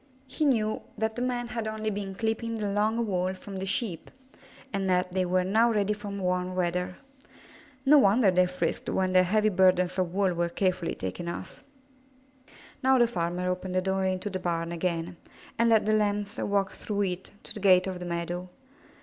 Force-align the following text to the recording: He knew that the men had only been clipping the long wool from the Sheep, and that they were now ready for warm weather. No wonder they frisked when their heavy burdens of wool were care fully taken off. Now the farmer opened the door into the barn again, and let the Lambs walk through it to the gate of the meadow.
He 0.25 0.45
knew 0.45 0.81
that 0.97 1.15
the 1.15 1.21
men 1.21 1.49
had 1.49 1.67
only 1.67 1.91
been 1.91 2.15
clipping 2.15 2.57
the 2.57 2.71
long 2.71 3.05
wool 3.05 3.35
from 3.35 3.57
the 3.57 3.67
Sheep, 3.67 4.09
and 4.73 4.89
that 4.89 5.11
they 5.11 5.25
were 5.27 5.43
now 5.43 5.71
ready 5.71 5.93
for 5.93 6.07
warm 6.07 6.55
weather. 6.55 6.95
No 7.85 7.99
wonder 7.99 8.31
they 8.31 8.47
frisked 8.47 8.89
when 8.89 9.13
their 9.13 9.21
heavy 9.21 9.49
burdens 9.49 9.99
of 9.99 10.11
wool 10.11 10.33
were 10.33 10.49
care 10.49 10.73
fully 10.73 10.95
taken 10.95 11.27
off. 11.27 11.61
Now 12.81 12.97
the 12.97 13.05
farmer 13.05 13.47
opened 13.47 13.75
the 13.75 13.81
door 13.83 14.03
into 14.07 14.31
the 14.31 14.39
barn 14.39 14.71
again, 14.71 15.17
and 15.59 15.69
let 15.69 15.85
the 15.85 15.93
Lambs 15.93 16.35
walk 16.39 16.71
through 16.71 17.01
it 17.03 17.31
to 17.43 17.53
the 17.53 17.59
gate 17.59 17.85
of 17.85 17.99
the 17.99 18.05
meadow. 18.07 18.49